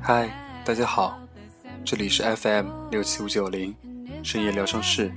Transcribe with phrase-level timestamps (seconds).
[0.00, 0.30] 嗨，
[0.64, 1.20] 大家好，
[1.84, 3.76] 这里是 FM 六七五九零
[4.22, 5.12] 深夜疗伤室，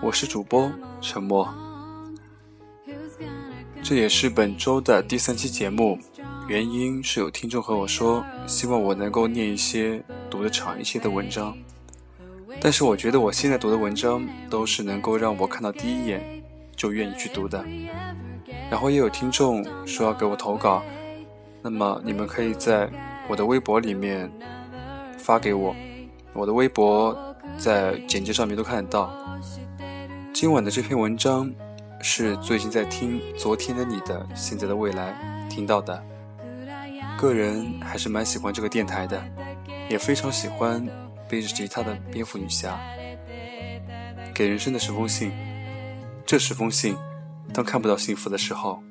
[0.00, 0.70] 我是主播
[1.00, 1.52] 沉默。
[3.82, 5.98] 这也是本周的第三期节目，
[6.46, 10.00] 原因是有听众和我说，希望我能够念一些
[10.30, 11.56] 读的长一些的文章。
[12.60, 16.40] 但是我觉得我现在读的文章都是能够让我看到第一眼
[16.76, 17.66] 就愿意去读的。
[18.70, 20.82] 然后也有听众说要给我投稿，
[21.62, 22.90] 那么你们可以在
[23.28, 24.30] 我的微博里面
[25.18, 25.74] 发给我，
[26.32, 27.16] 我的微博
[27.56, 29.12] 在简介上面都看得到。
[30.32, 31.50] 今晚的这篇文章
[32.02, 35.12] 是最近在听《昨天的你的现在的未来》
[35.50, 36.02] 听到的，
[37.18, 39.22] 个人还是蛮喜欢这个电台的，
[39.88, 40.86] 也非常喜欢。
[41.28, 42.78] 背着吉他的蝙蝠女侠，
[44.32, 45.32] 给人生的十封信。
[46.24, 46.96] 这十封信，
[47.52, 48.82] 当看不到幸福的时候，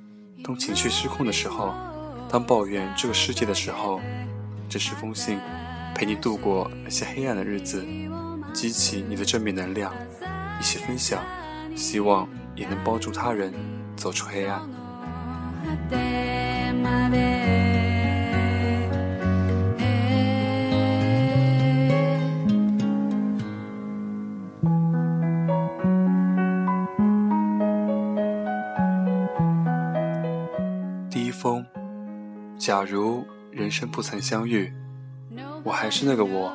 [0.43, 1.73] 当情绪失控的时候，
[2.29, 4.01] 当抱怨这个世界的时候，
[4.67, 5.39] 这十封信
[5.93, 7.85] 陪你度过那些黑暗的日子，
[8.53, 9.93] 激起你的正面能量，
[10.59, 11.21] 一起分享，
[11.75, 13.53] 希望也能帮助他人
[13.95, 14.61] 走出黑暗。
[32.65, 34.73] 假如人生不曾相遇，
[35.63, 36.51] 我还是那个我，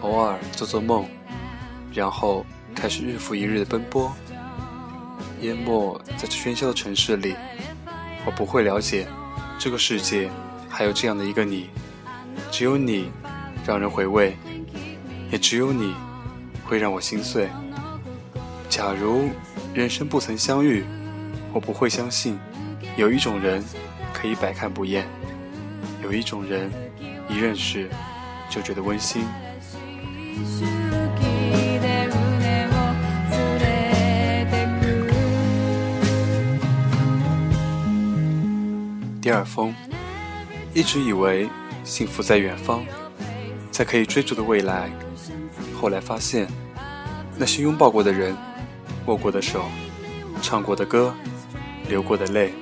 [0.00, 1.04] 偶尔做做梦，
[1.92, 4.10] 然后开始日复一日的奔波，
[5.42, 7.36] 淹没在这喧嚣的城市里。
[8.24, 9.06] 我不会了解
[9.58, 10.30] 这个世界
[10.66, 11.68] 还有这样的一个你，
[12.50, 13.10] 只有你
[13.66, 14.34] 让人回味，
[15.30, 15.94] 也只有你
[16.64, 17.50] 会让我心碎。
[18.70, 19.28] 假如
[19.74, 20.86] 人生不曾相遇，
[21.52, 22.38] 我不会相信
[22.96, 23.62] 有一种人。
[24.20, 25.06] 可以百看不厌。
[26.02, 26.72] 有一种人，
[27.28, 27.88] 一认识
[28.50, 29.22] 就觉得温馨。
[39.22, 39.72] 第二封，
[40.74, 41.48] 一直以为
[41.84, 42.84] 幸福在远方，
[43.70, 44.90] 在可以追逐的未来。
[45.80, 46.48] 后来发现，
[47.36, 48.36] 那些拥抱过的人，
[49.06, 49.66] 握过的手，
[50.42, 51.14] 唱过的歌，
[51.88, 52.52] 流过的泪，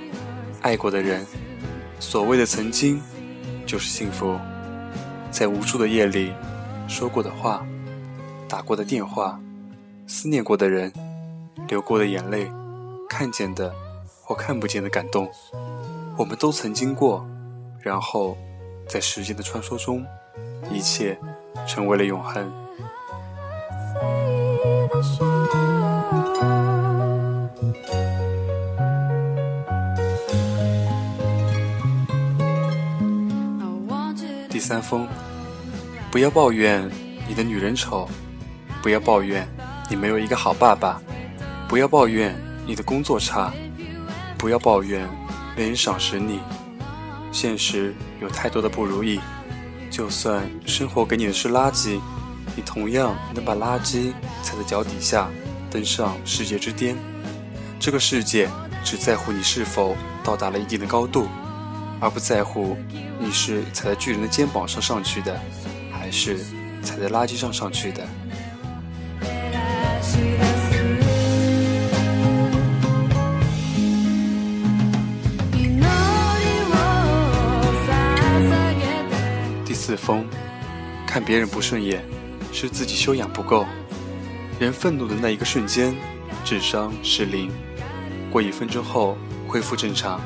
[0.60, 1.24] 爱过的人。
[1.98, 3.00] 所谓的曾经，
[3.66, 4.38] 就是幸福。
[5.30, 6.32] 在无数的夜里，
[6.88, 7.66] 说过的话，
[8.48, 9.38] 打过的电话，
[10.06, 10.92] 思念过的人，
[11.68, 12.50] 流过的眼泪，
[13.08, 13.74] 看见的
[14.22, 15.28] 或看不见的感动，
[16.16, 17.26] 我们都曾经过。
[17.80, 18.36] 然后，
[18.88, 20.04] 在时间的穿梭中，
[20.72, 21.18] 一切
[21.66, 22.50] 成为了永恒。
[34.76, 35.08] 三封，
[36.10, 36.86] 不要抱怨
[37.26, 38.06] 你的女人丑，
[38.82, 39.48] 不要抱怨
[39.88, 41.00] 你没有一个好爸爸，
[41.66, 43.50] 不要抱怨你的工作差，
[44.36, 45.08] 不要抱怨
[45.56, 46.40] 没人赏识你。
[47.32, 49.18] 现实有太多的不如意，
[49.90, 51.98] 就算生活给你的是垃圾，
[52.54, 55.30] 你同样能把垃圾踩在脚底下，
[55.70, 56.94] 登上世界之巅。
[57.80, 58.46] 这个世界
[58.84, 61.28] 只在乎你是否到达了一定的高度。
[61.98, 62.76] 而不在乎
[63.18, 65.40] 你是踩在巨人的肩膀上上去的，
[65.90, 66.38] 还是
[66.82, 68.06] 踩在垃圾上上去的。
[79.64, 80.26] 第四封，
[81.06, 82.04] 看别人不顺眼，
[82.52, 83.64] 是自己修养不够。
[84.60, 85.94] 人愤怒的那一个瞬间，
[86.44, 87.50] 智商是零，
[88.30, 89.16] 过一分钟后
[89.48, 90.20] 恢复正常。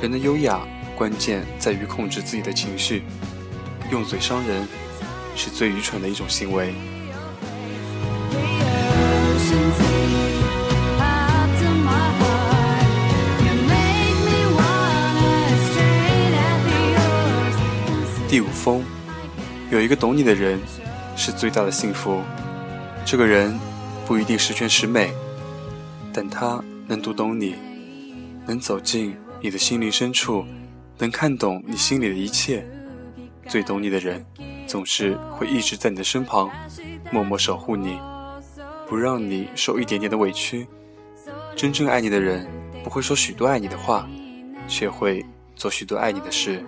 [0.00, 0.60] 人的优雅。
[1.00, 3.02] 关键在于控制自己的情绪，
[3.90, 4.68] 用嘴伤人
[5.34, 6.74] 是最愚蠢的一种行为。
[18.28, 18.84] 第五封，
[19.70, 20.60] 有一个懂你的人
[21.16, 22.20] 是最大的幸福。
[23.06, 23.58] 这个人
[24.04, 25.14] 不一定十全十美，
[26.12, 27.54] 但他能读懂你，
[28.46, 30.44] 能走进你的心灵深处。
[31.00, 32.62] 能看懂你心里的一切，
[33.48, 34.24] 最懂你的人，
[34.66, 36.50] 总是会一直在你的身旁，
[37.10, 37.98] 默默守护你，
[38.86, 40.66] 不让你受一点点的委屈。
[41.56, 42.46] 真正爱你的人，
[42.84, 44.06] 不会说许多爱你的话，
[44.68, 45.24] 却会
[45.56, 46.62] 做许多爱你的事。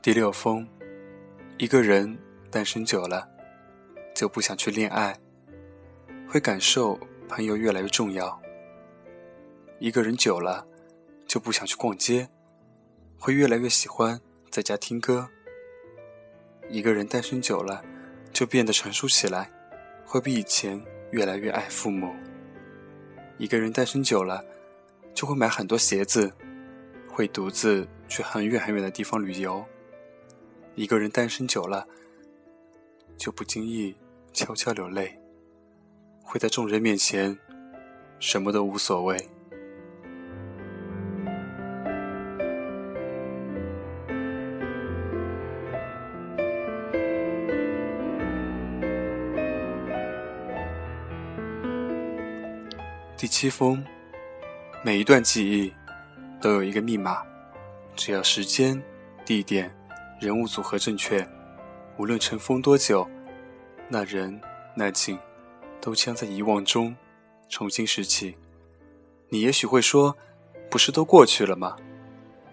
[0.00, 0.66] 第六封，
[1.62, 2.18] 一个人
[2.50, 3.24] 单身久了，
[4.16, 5.16] 就不想去恋爱，
[6.28, 6.98] 会感受
[7.28, 8.42] 朋友越来越重要。
[9.78, 10.66] 一个人久了，
[11.24, 12.28] 就不想去逛街，
[13.16, 14.20] 会越来越喜欢
[14.50, 15.28] 在家听歌。
[16.68, 17.80] 一个人单身久了，
[18.32, 19.48] 就变得成熟起来，
[20.04, 22.12] 会比以前越来越爱父母。
[23.38, 24.44] 一个人单身久了，
[25.14, 26.32] 就会买很多鞋子，
[27.08, 29.64] 会独自去很远很远的地方旅游。
[30.74, 31.86] 一个人单身久了，
[33.18, 33.94] 就不经意
[34.32, 35.18] 悄悄流泪，
[36.22, 37.38] 会在众人面前
[38.18, 39.28] 什么都无所谓。
[53.16, 53.84] 第七封，
[54.82, 55.72] 每一段记忆
[56.40, 57.22] 都有一个密码，
[57.94, 58.82] 只要时间、
[59.24, 59.70] 地点。
[60.22, 61.26] 人物组合正确，
[61.98, 63.04] 无论尘封多久，
[63.88, 64.40] 那人
[64.72, 65.18] 那景，
[65.80, 66.94] 都将在遗忘中
[67.48, 68.38] 重新拾起。
[69.28, 70.16] 你也许会说，
[70.70, 71.76] 不是都过去了吗？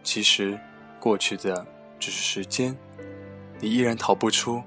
[0.01, 0.59] 其实，
[0.99, 1.63] 过去的
[1.99, 2.75] 只是时间，
[3.59, 4.63] 你依然逃不出。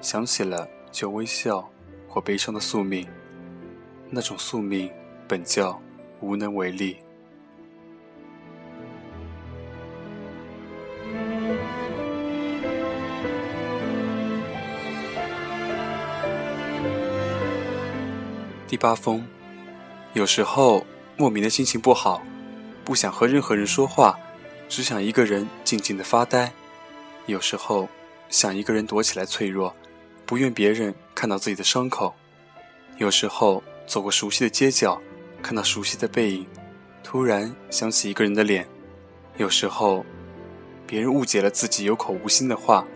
[0.00, 1.68] 想起了就微笑
[2.08, 3.04] 或悲伤的宿命，
[4.10, 4.88] 那种宿命
[5.26, 5.76] 本叫
[6.20, 6.98] 无能为力。
[18.72, 19.22] 第八封，
[20.14, 20.86] 有时候
[21.18, 22.22] 莫名的心情不好，
[22.86, 24.18] 不想和任何人说话，
[24.66, 26.50] 只想一个人静静的发呆。
[27.26, 27.86] 有时候
[28.30, 29.76] 想一个人躲起来脆弱，
[30.24, 32.14] 不愿别人看到自己的伤口。
[32.96, 34.98] 有时候走过熟悉的街角，
[35.42, 36.46] 看到熟悉的背影，
[37.04, 38.66] 突然想起一个人的脸。
[39.36, 40.02] 有时候
[40.86, 42.86] 别人误解了自己有口无心的话，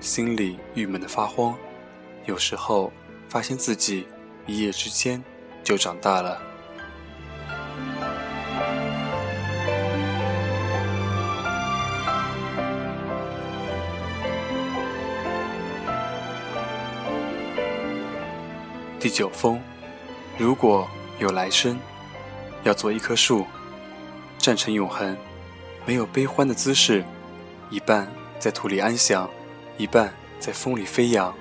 [0.00, 1.56] 心里郁闷的发慌。
[2.26, 2.92] 有时候
[3.28, 4.04] 发现自己。
[4.50, 5.22] 一夜之间
[5.62, 6.42] 就长大了。
[18.98, 19.60] 第九封，
[20.36, 20.88] 如果
[21.20, 21.78] 有来生，
[22.64, 23.46] 要做一棵树，
[24.36, 25.16] 站成永恒，
[25.86, 27.04] 没有悲欢的姿势，
[27.70, 28.10] 一半
[28.40, 29.30] 在土里安详，
[29.78, 31.32] 一半在风里飞扬，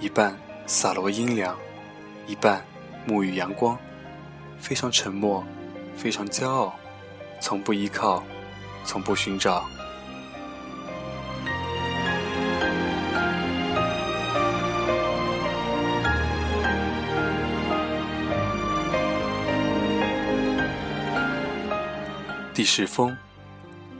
[0.00, 0.36] 一半
[0.66, 1.56] 洒落阴凉。
[2.26, 2.64] 一半
[3.06, 3.76] 沐浴阳光，
[4.58, 5.44] 非常沉默，
[5.96, 6.74] 非常骄傲，
[7.40, 8.22] 从不依靠，
[8.84, 9.64] 从不寻找。
[22.54, 23.16] 第十封，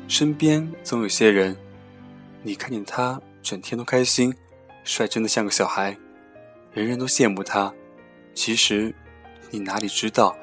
[0.07, 1.57] 身边总有些人，
[2.43, 4.33] 你看见他整天都开心，
[4.85, 5.97] 率真的像个小孩，
[6.73, 7.73] 人人都羡慕他。
[8.35, 8.95] 其实，
[9.51, 10.37] 你哪里知道，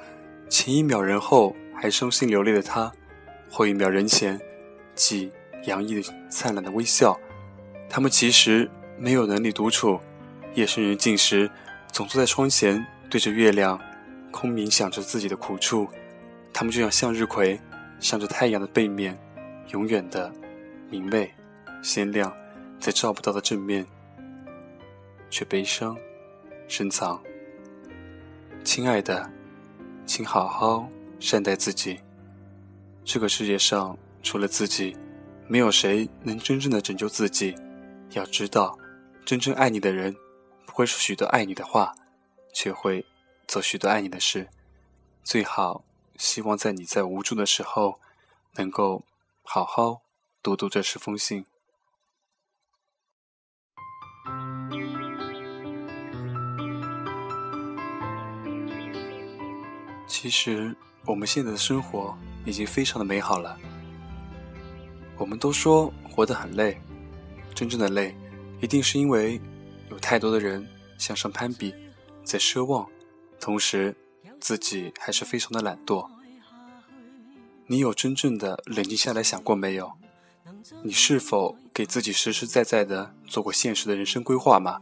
[0.47, 2.91] 前一秒人后还伤心流泪的他，
[3.50, 4.39] 后一秒人前
[4.95, 5.31] 既
[5.65, 7.19] 洋溢灿烂的微笑。
[7.89, 10.00] 他们其实没有能力独处，
[10.53, 11.50] 夜深人静时，
[11.91, 13.80] 总坐在窗前对着月亮，
[14.31, 15.88] 空冥想着自己的苦处。
[16.53, 17.59] 他们就像向日葵，
[18.00, 19.18] 向着太阳的背面，
[19.69, 20.31] 永远的
[20.89, 21.33] 明媚、
[21.81, 22.31] 鲜亮，
[22.80, 23.85] 在照不到的正面，
[25.30, 25.97] 却悲伤
[26.68, 27.19] 深藏。
[28.63, 29.30] 亲爱的，
[30.06, 30.87] 请好好
[31.19, 31.99] 善待自己。
[33.04, 34.95] 这个世界上除了自己，
[35.47, 37.56] 没有谁能真正的拯救自己。
[38.11, 38.78] 要知道，
[39.25, 40.16] 真正爱你的人，
[40.66, 41.95] 不会说许多爱你的话，
[42.54, 43.06] 却会
[43.47, 44.49] 做许多爱你的事。
[45.23, 45.83] 最好
[46.18, 47.99] 希望在你在无助的时候，
[48.56, 49.04] 能够
[49.42, 50.01] 好好
[50.44, 51.45] 读读这十封信。
[60.09, 60.75] 其实，
[61.06, 63.56] 我们现在的生活已经非常的美好了。
[65.18, 66.81] 我们都说活得很累，
[67.54, 68.16] 真正的累，
[68.59, 69.39] 一定是因为
[69.92, 71.75] 有太多的人向上攀比，
[72.23, 72.89] 在奢望，
[73.39, 73.95] 同时
[74.42, 76.09] 自己还是非常的懒惰。
[77.68, 79.94] 你有真正的冷静下来想过没有？
[80.81, 84.81] 你是否给自己实实在在的做过现实的人生规划吗？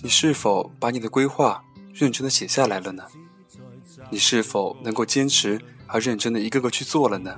[0.00, 3.04] 你是否把你的规划认真的写下来了呢？
[4.12, 7.34] 你是否能够坚持而认真的一个个去做了呢？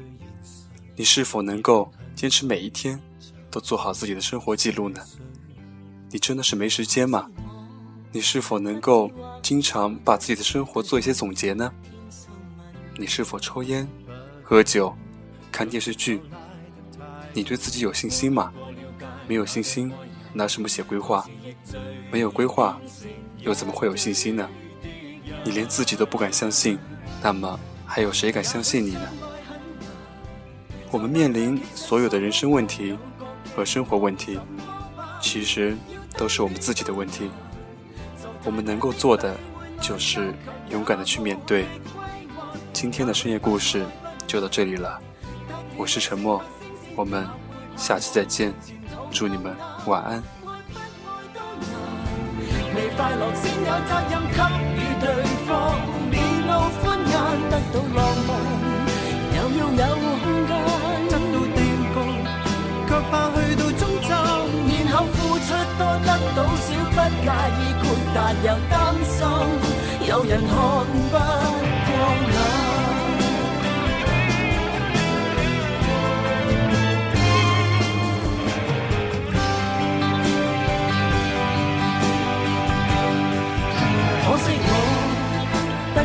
[0.97, 3.01] 你是否能够坚持每一天
[3.49, 5.01] 都做好自己的生活记录呢？
[6.11, 7.31] 你真的是没时间吗？
[8.11, 9.09] 你是否能够
[9.41, 11.73] 经常把自己的生活做一些总结呢？
[12.99, 13.89] 你是否抽烟、
[14.43, 14.93] 喝酒、
[15.53, 16.21] 看电视剧？
[17.33, 18.53] 你对自己有信心吗？
[19.29, 19.93] 没有信心，
[20.33, 21.25] 拿什么写规划？
[22.11, 22.81] 没有规划，
[23.39, 24.51] 又怎么会有信心呢？
[25.45, 26.79] 你连自己都不敢相信，
[27.23, 29.09] 那么还有谁敢相信你呢？
[30.91, 32.97] 我们面临所有的人生问题
[33.55, 34.39] 和生活问题，
[35.21, 35.77] 其实
[36.17, 37.31] 都是我们自己的问题。
[38.45, 39.37] 我们能够做的，
[39.81, 40.33] 就是
[40.71, 41.67] 勇敢的去面对。
[42.73, 43.85] 今天的深夜故事
[44.27, 45.01] 就到这里了，
[45.77, 46.43] 我是沉默，
[46.95, 47.27] 我们
[47.77, 48.55] 下期再见，
[49.11, 49.55] 祝你们
[49.87, 50.23] 晚安。
[56.11, 56.13] 面
[56.47, 57.13] 露欢颜，
[57.51, 58.31] 得到浪漫，
[59.37, 59.83] 又要有
[60.23, 60.53] 空间，
[61.09, 61.59] 得到巅
[61.95, 61.97] 峰，
[62.89, 64.11] 却怕去到终站，
[64.85, 67.29] 然后付出多得到少，不介
[67.59, 67.83] 意豁
[68.15, 68.73] 达又担
[69.05, 69.17] 心
[70.09, 71.04] 有人看。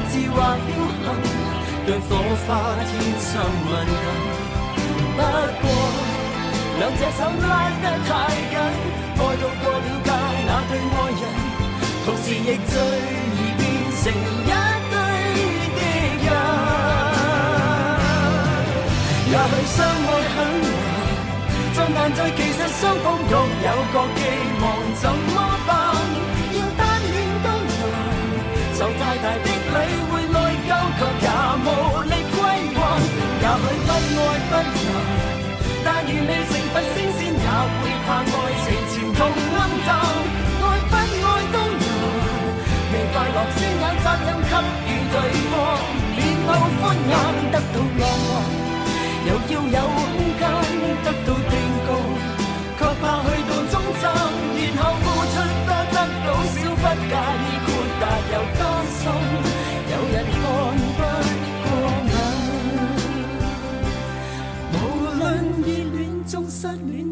[0.10, 0.68] 自或侥
[1.04, 1.08] 幸，
[1.86, 2.10] 对火
[2.46, 2.48] 花
[2.88, 3.30] 天生
[3.66, 3.68] 敏
[4.04, 4.08] 感。
[5.18, 5.20] 不
[5.62, 5.64] 过
[6.80, 8.10] 两隻手拉得太
[8.52, 8.54] 紧。
[9.20, 10.10] 爱到过了界，
[10.48, 11.22] 那对爱人，
[12.06, 12.74] 同时亦最
[13.36, 13.62] 易变
[14.00, 14.52] 成一
[14.90, 14.94] 堆
[15.76, 15.78] 的
[16.24, 16.28] 人。
[19.28, 20.74] 也许相爱很难，
[21.74, 24.20] 再难在其实双方各有各寄
[24.62, 24.64] 望，
[25.02, 25.04] 怎
[25.36, 25.36] 么
[25.68, 25.70] 办？
[36.80, 37.48] 未成佛升仙，也
[37.80, 38.34] 会怕爱
[38.64, 38.68] 情。
[38.90, 39.90] 前途暗淡，
[40.62, 41.84] 爱不爱都难。
[42.92, 44.52] 未快乐先有责任给
[44.88, 45.16] 予对
[45.52, 45.54] 方，
[46.16, 47.14] 面露欢颜
[47.52, 48.32] 得到浪漫，
[49.28, 50.08] 又要有空
[50.40, 50.42] 间
[51.04, 51.08] 得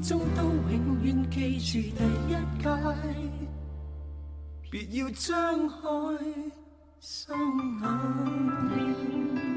[0.08, 1.30] 中都永远。
[1.30, 2.00] 记住第
[2.30, 2.32] 一
[2.64, 2.66] 届，
[4.72, 5.76] 别要张开
[7.02, 7.38] 双
[7.82, 9.57] 眼。